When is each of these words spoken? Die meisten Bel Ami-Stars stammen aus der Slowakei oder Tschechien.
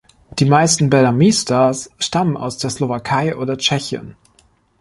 Die 0.39 0.45
meisten 0.45 0.89
Bel 0.89 1.05
Ami-Stars 1.05 1.91
stammen 1.99 2.35
aus 2.35 2.57
der 2.57 2.71
Slowakei 2.71 3.35
oder 3.37 3.55
Tschechien. 3.59 4.15